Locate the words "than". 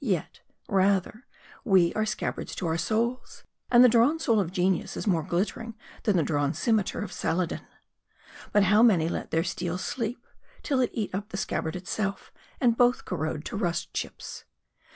6.04-6.16